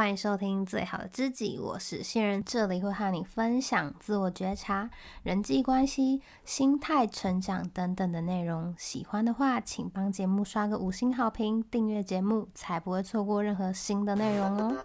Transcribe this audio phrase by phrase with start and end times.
[0.00, 4.88] 欢迎收听最好的知己，我是新人，这里会和你分享自我觉察、
[5.22, 8.74] 人际关系、心态成长等等的内容。
[8.78, 14.76] 喜欢的话，请帮节目刷个五星好评，订阅节目，才不会错过任何新的内容哦。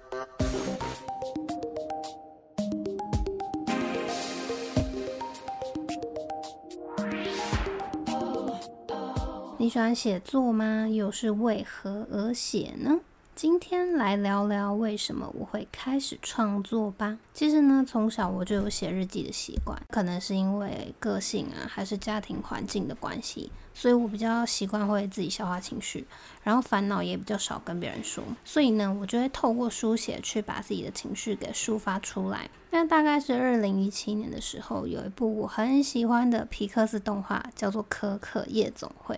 [9.57, 10.89] 你喜欢写作吗？
[10.89, 13.00] 又是为何而写呢？
[13.36, 17.17] 今天来聊聊为什么我会开始创作吧。
[17.34, 26.07] 其实呢，从小我就有写日记的习惯，可能是因为个性啊，还是家庭环境的关系，所以我比较习惯会自己消化情绪，
[26.43, 28.23] 然后烦恼也比较少跟别人说。
[28.45, 32.49] 所以呢，我就会透过书写去把自己的情绪给抒发出来。
[32.71, 39.15] 那大概是二零一七年的时候，有一部我很喜欢的皮克斯动画，叫做《可可夜总会》。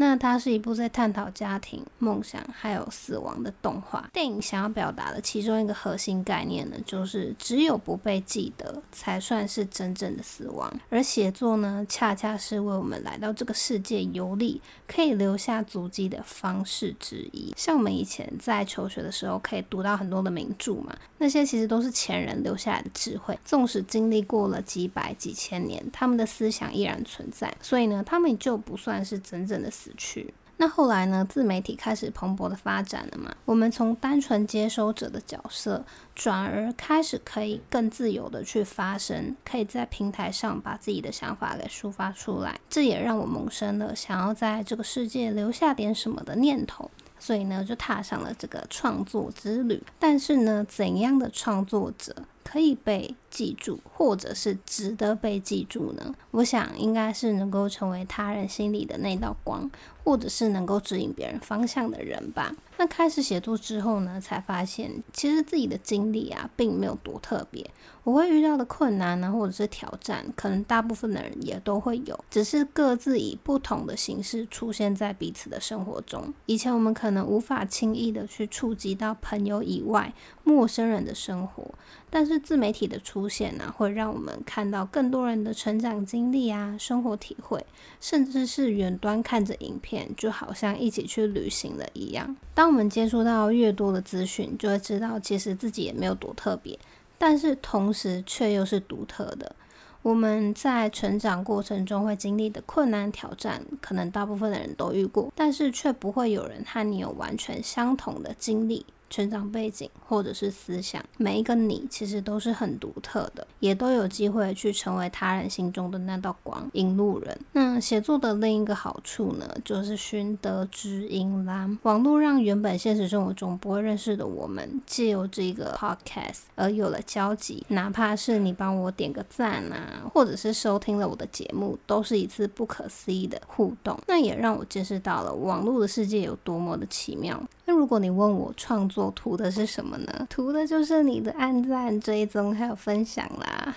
[0.00, 4.40] 那它是一部在探讨家庭、梦想还有死亡的动画电影。
[4.40, 10.72] 想要表达的其中一个核心概念呢，就是只有不被记得，才算是真正的死亡。
[10.88, 17.52] 而写作呢，恰恰是为我们来到这个世界游历，可以留下足迹的方式之一。
[17.56, 29.92] 像我们以前在求学的时候，可以读到很多的名著嘛，那些其实都是前人留下来的智慧，纵使经历过了几百几千年，他们的思想依然存在，所以呢，他们就不算是真正的死。
[29.96, 31.24] 去那后来呢？
[31.24, 33.32] 自媒体开始蓬勃的发展了嘛。
[33.44, 35.84] 我们从单纯接收者的角色，
[36.16, 42.58] 转而开始可以更自由的去发声，可以在平台上把自己的想法给抒发出来。
[42.68, 46.90] 这也让我萌生了想要在这个世界留下点什么的念头。
[47.18, 49.82] 所以呢，就踏上了这个创作之旅。
[49.98, 56.14] 但是呢，怎样的创作者可以被记住，或者是值得被记住呢？
[56.30, 59.70] 我想应该是能够成为他人心里的那道光，
[60.04, 62.54] 或者是能够指引别人方向的人吧。
[62.78, 67.68] 那开始写作之后呢，才发现其实自己的经历啊，并没有多特别。
[68.04, 76.32] 我会遇到的困难呢，或者是挑战，可能大部分的人也都会有，只是各自以不同的形式出现在彼此的生活中。
[76.46, 81.70] 以前我们可能无法轻易的去触及到朋友以外陌生人的生活，
[82.08, 87.66] 但是自媒体的出现呢，会让我们看到更多人的成长经历啊、生活体会，
[88.00, 92.34] 甚至是远端看着影片，就好像一起去旅行了一样。
[92.54, 96.78] 当我们接触到越多的资讯，就会知道其实自己也没有多特别。
[97.16, 99.56] 但是同时却又是独特的。
[100.02, 108.86] 我们在成长过程中会经历的困难挑战，可能大部分的人都遇过，但是却不会有人和你有完全相同的经历。
[109.10, 117.38] 成长背景或者是思想，每一个你其实都是很独特的，也都有机会去成为他人心中的那道光，引路人。
[117.52, 121.68] 那写作的另一个好处呢，就是寻得知音啦。
[121.82, 127.64] 网络让原本现实生活中不会认识的我们，借由这个 podcast 而有了交集。
[127.68, 133.98] 哪怕是你帮我点个赞啊，或者是收听了我的节目，都是一次不可思议的互动。
[134.06, 137.42] 那也让我见识到了网络的世界有多么的奇妙。
[137.68, 140.26] 那如果你问我创作图的是什么呢？
[140.30, 143.76] 图的就是你的按赞、追踪还有分享啦。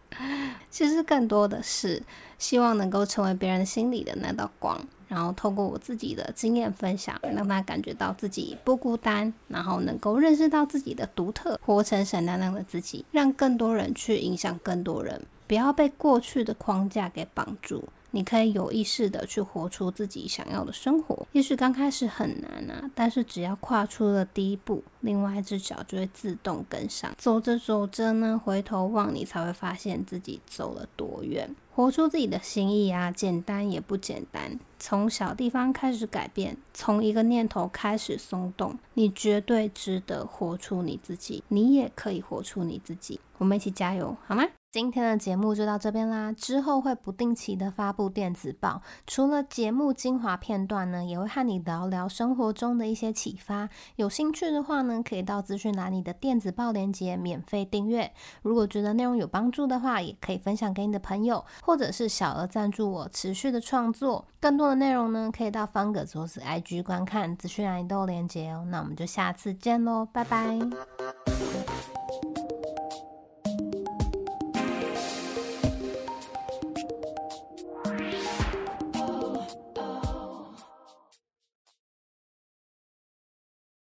[0.68, 2.02] 其实更多的是
[2.36, 4.78] 希望能够成为别人心里的那道光，
[5.08, 17.88] 然后透过我自己的经验分享，让他感觉到自己不孤单，然后能够认识到自己的独特，活成闪亮亮的自己，让更多人去影响更多人，不要被过去的框架给绑住。
[18.12, 27.12] 你可以有意识的去活出自己想要的生活，也许刚开始很难啊，但是只要跨出了第一步，另外一只脚就会自动跟上。
[27.18, 31.52] 走着走着呢，回头望你才会发现自己走了多远。
[31.74, 34.60] 活出自己的心意啊，简单也不简单。
[34.78, 41.42] 从小地方开始改变，从一个念头开始松动，你绝对值得活出你自己。
[41.48, 43.18] 你也可以活出你自己。
[43.38, 44.44] 我们一起加油，好吗？
[44.72, 53.68] 今天的节目就到这边啦，之后会不定期的发布电子报，除了节目精华片段呢，也会和你聊聊生活中的一些启发。
[53.96, 58.10] 有兴趣的话呢，可以到资讯栏里的电子报链接免费订阅。
[58.40, 64.26] 如果觉得内容有帮助的话，也可以分享给你的朋友，或者是小额赞助我持续的创作。
[64.40, 68.64] 更多的内容呢，可以到方格子或是 IG 观看，资讯栏里都有链接哦。
[68.70, 70.58] 那我们就下次见喽，拜拜。